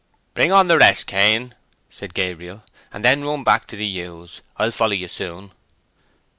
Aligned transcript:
"Bring 0.33 0.51
on 0.51 0.65
the 0.67 0.79
rest 0.79 1.05
Cain," 1.05 1.53
said 1.91 2.15
Gabriel, 2.15 2.63
"and 2.91 3.05
then 3.05 3.23
run 3.23 3.43
back 3.43 3.67
to 3.67 3.75
the 3.75 3.85
ewes. 3.85 4.41
I'll 4.57 4.71
follow 4.71 4.93
you 4.93 5.07
soon." 5.07 5.51